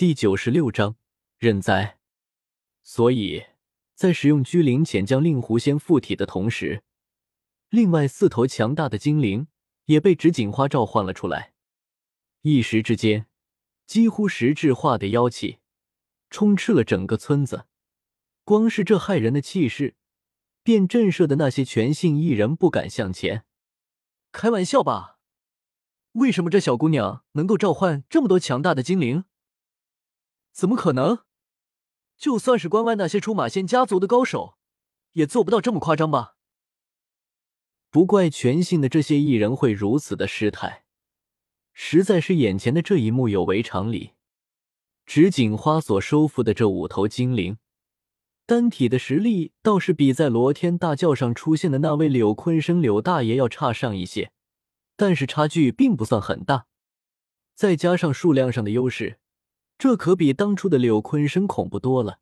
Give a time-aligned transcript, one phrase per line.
[0.00, 0.96] 第九十六章
[1.36, 1.98] 认栽。
[2.82, 3.44] 所以
[3.94, 6.82] 在使用居灵潜将令狐仙附体的同时，
[7.68, 9.48] 另外四头强大的精灵
[9.84, 11.52] 也被纸锦花召唤了出来。
[12.40, 13.26] 一时之间，
[13.86, 15.58] 几乎实质化的妖气
[16.30, 17.66] 充斥了整个村子。
[18.44, 19.96] 光是这骇人的气势，
[20.62, 23.44] 便震慑的那些全性异人不敢向前。
[24.32, 25.18] 开玩笑吧？
[26.12, 29.24] 为什么这小姑娘能够召唤这么多强大的精灵？
[30.60, 31.20] 怎么可能？
[32.18, 34.58] 就算是关外那些出马仙家族的高手，
[35.12, 36.34] 也做不到这么夸张吧？
[37.88, 40.84] 不怪全信的这些异人会如此的失态，
[41.72, 44.10] 实在是眼前的这一幕有违常理。
[45.06, 47.56] 纸锦花所收服的这五头精灵，
[48.44, 54.30] 单体的实力倒是比在罗天大教上出现的那位柳坤生柳大爷要差上一些，
[54.94, 56.66] 但是差距并不算很大。
[57.54, 59.16] 再加上数量上的优势。
[59.80, 62.20] 这可比当初的柳坤生恐怖多了，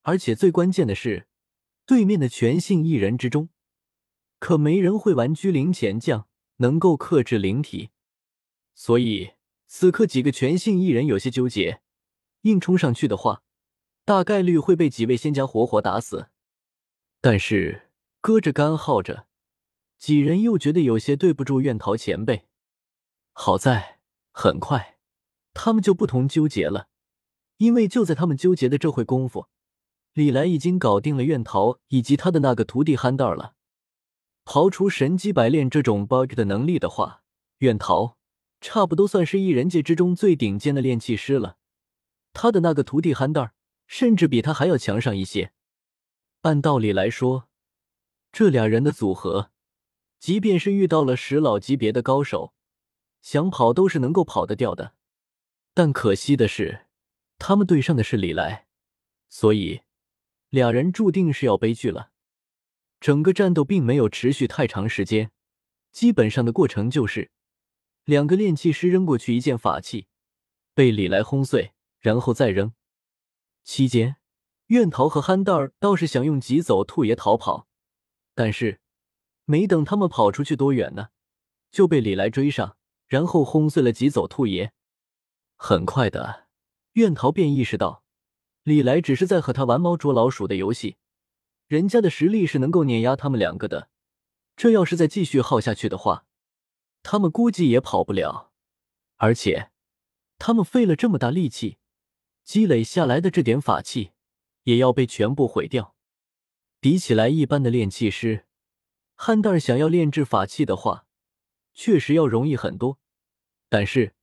[0.00, 1.26] 而且最关键的是，
[1.84, 3.50] 对面的全性异人之中，
[4.38, 7.90] 可没人会玩居灵潜将，能够克制灵体。
[8.74, 9.32] 所以
[9.66, 11.82] 此刻几个全性异人有些纠结，
[12.42, 13.42] 硬冲上去的话，
[14.06, 16.30] 大概率会被几位仙家活活打死。
[17.20, 17.90] 但是
[18.22, 19.26] 搁着干耗着，
[19.98, 22.46] 几人又觉得有些对不住院桃前辈。
[23.34, 23.98] 好在
[24.32, 24.96] 很快。
[25.52, 26.88] 他们就不同纠结了，
[27.58, 29.46] 因为就在他们纠结的这会功夫，
[30.12, 33.54] 李来已经搞定了院桃以及他的那个徒弟憨蛋儿了。
[34.44, 37.22] 刨除神机百炼这种 bug 的能力的话，
[37.58, 38.16] 院桃
[38.60, 41.58] 差不多算是异人界之中最顶尖的炼器师了。
[42.32, 43.54] 他的那个徒弟憨蛋儿
[43.86, 45.52] 甚至比他还要强上一些。
[46.42, 47.48] 按道理来说，
[48.32, 49.50] 这俩人的组合，
[50.18, 52.54] 即便是遇到了十老级别的高手，
[53.20, 54.94] 想跑都是能够跑得掉的。
[55.72, 56.86] 但可惜的是，
[57.38, 58.66] 他们对上的是李来，
[59.28, 59.82] 所以
[60.48, 62.10] 俩人注定是要悲剧了。
[63.00, 65.30] 整个战斗并没有持续太长时间，
[65.90, 67.30] 基本上的过程就是
[68.04, 70.06] 两个炼器师扔过去一件法器，
[70.74, 72.74] 被李来轰碎，然后再扔。
[73.62, 74.16] 期间，
[74.66, 77.68] 院桃和憨蛋儿倒是想用疾走兔爷逃跑，
[78.34, 78.80] 但是
[79.44, 81.08] 没等他们跑出去多远呢，
[81.70, 84.72] 就被李来追上，然后轰碎了疾走兔爷。
[85.62, 86.46] 很快的，
[86.92, 88.02] 苑桃便意识到，
[88.62, 90.96] 李来只是在和他玩猫捉老鼠的游戏，
[91.66, 93.90] 人家的实力是能够碾压他们两个的。
[94.56, 96.24] 这要是再继续耗下去的话，
[97.02, 98.52] 他们估计也跑不了。
[99.16, 99.70] 而且，
[100.38, 101.76] 他们费了这么大力气
[102.42, 104.12] 积累下来的这点法器，
[104.62, 105.94] 也要被全部毁掉。
[106.80, 108.46] 比起来一般的炼器师，
[109.14, 111.04] 汉代想要炼制法器的话，
[111.74, 112.98] 确实要容易很多。
[113.68, 114.14] 但是。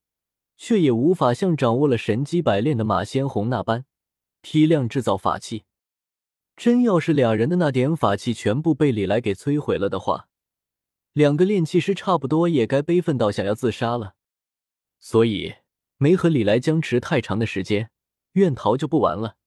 [0.58, 3.86] 却也无法像掌握了神机百炼的马仙红那般
[4.42, 5.64] 批量制造法器。
[6.56, 10.28] 真要是俩人的那点法器全部被李来给摧毁了的话，
[11.14, 14.16] 两个炼器师差不多也该悲愤到想要自杀了。
[15.00, 15.54] 所以
[15.98, 17.92] 没和李来僵持太长的时间，
[18.32, 19.38] 愿逃就不玩了，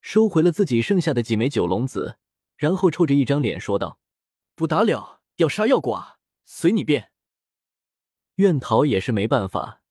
[0.00, 2.16] 收回了自己剩下的几枚九龙子，
[2.56, 3.98] 然后臭着一张脸说道
[4.56, 6.16] ：“不打了，要杀要剐，
[6.46, 7.10] 随你便。”
[8.36, 9.82] 愿逃也是没办法。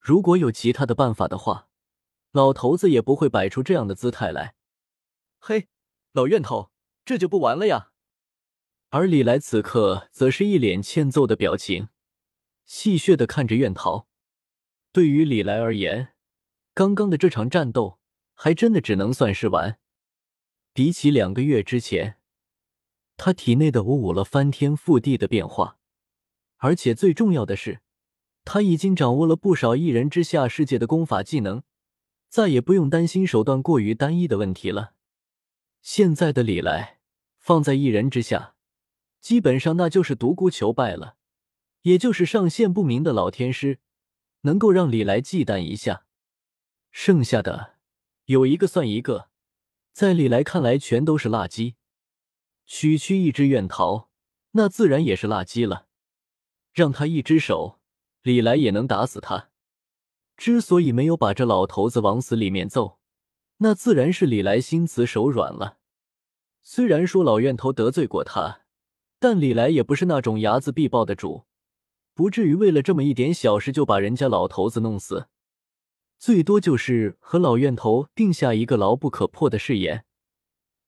[0.00, 1.68] 如果有其他的办法的话，
[2.32, 4.54] 老头子也不会摆出这样的姿态来。
[5.38, 5.68] 嘿，
[6.12, 6.70] 老院头，
[7.04, 7.92] 这就不玩了呀！
[8.90, 11.88] 而李来此刻则是一脸欠揍的表情，
[12.64, 14.08] 戏谑的看着院桃。
[14.92, 16.14] 对于李来而言，
[16.72, 17.98] 刚刚的这场战斗
[18.34, 19.78] 还真的只能算是完。
[20.72, 22.18] 比起两个月之前，
[23.16, 25.78] 他体内的五五了翻天覆地的变化，
[26.56, 27.80] 而且最重要的是。
[28.50, 31.62] 他已经掌握了不少一人之下世界的功法技能，
[32.30, 34.94] 再也不用担心手段过于单一的问题了。
[35.82, 37.00] 现在的李来
[37.36, 38.54] 放在一人之下，
[39.20, 41.16] 基本上那就是独孤求败了，
[41.82, 43.80] 也就是上限不明的老天师
[44.40, 46.06] 能够让李来忌惮一下，
[46.90, 47.74] 剩下的
[48.24, 49.28] 有一个算一个，
[49.92, 51.74] 在李来看来全都是垃圾。
[52.64, 54.08] 区区一只愿逃，
[54.52, 55.88] 那自然也是垃圾了，
[56.72, 57.77] 让他一只手。
[58.28, 59.48] 李来也能打死他。
[60.36, 62.98] 之所以没有把这老头子往死里面揍，
[63.56, 65.78] 那自然是李来心慈手软了。
[66.62, 68.60] 虽然说老院头得罪过他，
[69.18, 71.46] 但李来也不是那种睚眦必报的主，
[72.12, 75.28] 不至于为了这么一点小事就把人家老头子弄死。
[76.18, 80.04] 最多就是和老院头定下一个牢不可破的誓言，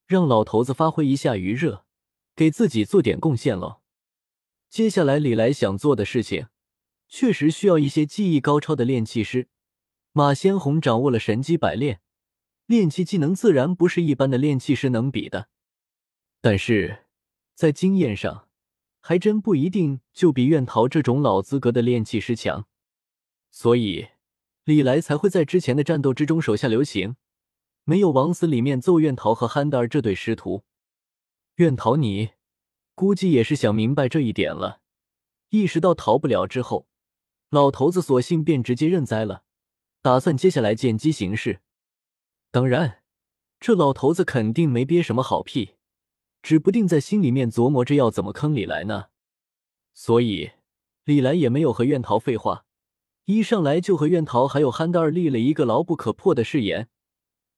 [0.06, 1.86] 让老头子发挥一下余热，
[2.36, 3.80] 给自己做点贡献喽。
[4.68, 6.48] 接下来李来想做的事情。
[7.10, 9.48] 确实需要一些技艺高超的炼器师，
[10.12, 12.00] 马先红掌握了神机百炼，
[12.66, 15.48] 炼气技能自然不是一般的炼气师能比的。
[16.40, 17.06] 但是
[17.54, 18.48] 在经验上，
[19.00, 22.66] 还真不一定就比苑桃这种老资格的炼气师强。
[23.50, 24.10] 所以
[24.62, 27.16] 李来才会在之前的战斗之中手下留情，
[27.82, 30.62] 没有往死里面揍苑桃和憨德尔这对师徒。
[31.56, 32.30] 苑桃，你
[32.94, 34.80] 估计也是想明白这一点了，
[35.48, 36.86] 意识到逃不了之后，
[37.50, 39.44] 老头子索性便直接认栽了，
[40.02, 41.60] 打算接下来见机行事。
[42.50, 43.02] 当然，
[43.60, 45.74] 这老头子肯定没憋什么好屁。
[46.42, 49.08] 指不定在心里面琢磨着要怎么坑李来呢，
[49.92, 50.52] 所以
[51.04, 52.64] 李来也没有和苑桃废话，
[53.26, 56.88] 一上来就和苑桃还有憨蛋儿立了一个牢不可破的誓言，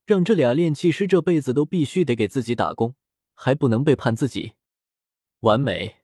[0.05, 2.95] 让这俩炼气师这辈子都必须得给自己打工，
[3.35, 4.55] 还不能背叛自己，
[5.39, 5.99] 完美。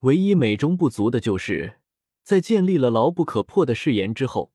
[0.00, 1.79] 唯一美中不足的就是，
[2.30, 4.52] 在建立了牢不可破的誓言之后，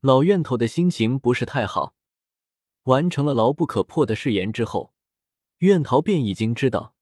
[0.00, 1.94] 老院头的心情不是太好。
[2.86, 4.92] 完成了牢不可破的誓言之后。
[5.58, 6.96] 院桃便已经知道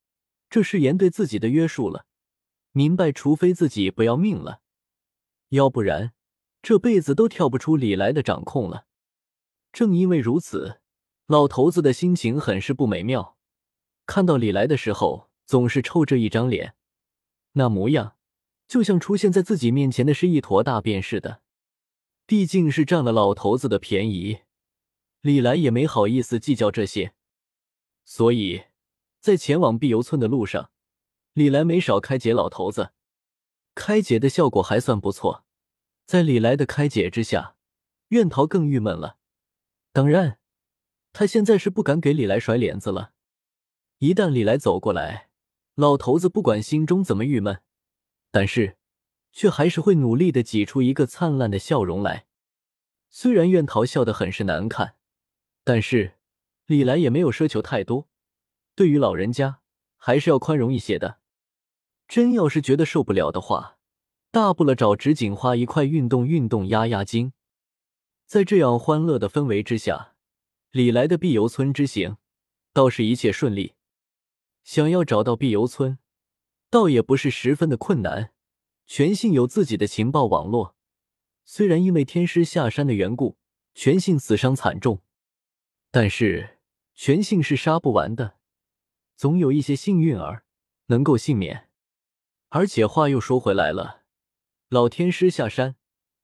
[0.51, 2.05] 这誓言对自己的约束了，
[2.73, 4.61] 明白除非自己不要命了，
[5.49, 6.13] 要不然
[6.61, 8.85] 这辈子都跳不出李来的掌控了。
[9.73, 10.83] 正因为如此，
[11.25, 13.39] 老头子的心情很是不美妙。
[14.05, 16.75] 看到李来的时候，总是臭着一张脸，
[17.53, 18.17] 那模样
[18.73, 21.43] 就像出现在自己面前的是一坨大便似的。
[22.25, 24.45] 毕竟是占了老头子的便宜，
[25.21, 27.13] 李来也没好意思计较这些。
[28.07, 28.63] 所以，
[29.21, 30.71] 在前往碧游村的路上，
[31.35, 32.93] 李来没少开解老头子，
[33.75, 35.45] 开解的效果还算不错。
[36.07, 37.57] 在李来的开解之下，
[38.09, 39.19] 苑桃更郁闷了。
[39.93, 40.39] 当然，
[41.13, 43.13] 他现在是不敢给李来甩脸子了。
[43.99, 45.29] 一旦李来走过来，
[45.75, 47.61] 老头子不管心中怎么郁闷，
[48.33, 48.77] 但是
[49.31, 52.27] 却还是会努力的挤出一个灿烂的笑容来。
[53.09, 54.97] 虽然苑桃笑得很是难看，
[55.63, 56.15] 但是。
[56.67, 58.09] 李来也没有奢求太多，
[58.75, 59.61] 对于老人家
[59.97, 61.19] 还是要宽容一些的。
[62.09, 63.79] 真要是觉得受不了的话，
[64.31, 67.33] 大不了找纸锦花一块运动运动，压压惊。
[68.27, 70.15] 在这样欢乐的氛围之下，
[70.71, 72.17] 李来的碧游村之行
[72.73, 73.75] 倒是一切顺利。
[74.63, 75.99] 想要找到碧游村，
[76.73, 78.33] 倒也不是十分的困难。
[78.87, 80.75] 全信有自己的情报网络，
[81.45, 83.37] 虽然因为天师下山的缘故，
[83.75, 85.03] 全信死伤惨重，
[85.91, 86.59] 但是。
[86.95, 88.37] 全信是杀不完的，
[89.17, 90.45] 总有一些幸运儿
[90.87, 91.71] 能够幸免。
[92.51, 94.03] 而且话又说回来了，
[94.69, 95.77] 老天师下山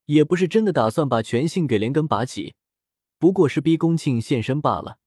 [0.05, 2.55] 也不是真的打算把全信给连根拔起，
[3.19, 4.99] 不过是逼恭庆现身罢了。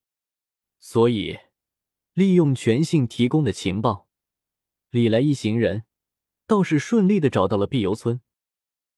[0.79, 1.37] 所以，
[2.13, 4.09] 利用全信提供的情报，
[4.91, 5.83] 李来一行人
[6.45, 8.19] 倒是顺利的找到了碧游村。